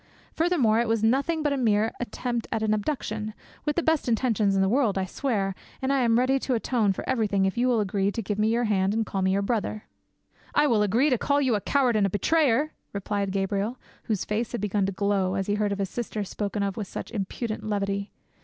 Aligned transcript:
Furthermore, 0.33 0.79
it 0.79 0.87
was 0.87 1.03
nothing 1.03 1.43
but 1.43 1.53
a 1.53 1.57
mere 1.57 1.91
attempt 1.99 2.47
at 2.51 2.63
an 2.63 2.73
abduction, 2.73 3.35
with 3.65 3.75
the 3.75 3.83
best 3.83 4.09
intentions 4.09 4.55
in 4.55 4.63
the 4.63 4.67
world, 4.67 4.97
I 4.97 5.05
swear, 5.05 5.53
and 5.79 5.93
I 5.93 5.99
am 5.99 6.17
ready 6.17 6.39
to 6.39 6.55
atone 6.55 6.91
for 6.91 7.07
everything 7.07 7.45
if 7.45 7.55
you 7.55 7.67
will 7.67 7.79
agree 7.79 8.11
to 8.13 8.21
give 8.23 8.39
me 8.39 8.47
your 8.47 8.63
hand 8.63 8.95
and 8.95 9.05
call 9.05 9.21
me 9.21 9.33
your 9.33 9.43
brother." 9.43 9.83
"I 10.55 10.65
will 10.65 10.81
agree 10.81 11.11
to 11.11 11.19
call 11.19 11.39
you 11.39 11.53
a 11.53 11.61
coward 11.61 11.95
and 11.95 12.07
a 12.07 12.09
betrayer!" 12.09 12.71
replied 12.93 13.29
Gabriel, 13.31 13.77
whose 14.05 14.25
face 14.25 14.53
had 14.53 14.61
begun 14.61 14.87
to 14.87 14.91
glow, 14.91 15.35
as 15.35 15.45
he 15.45 15.53
heard 15.53 15.71
his 15.77 15.87
sister 15.91 16.23
spoken 16.23 16.63
of 16.63 16.77
with 16.77 16.87
such 16.87 17.11
impudent 17.11 17.63
levity. 17.63 18.11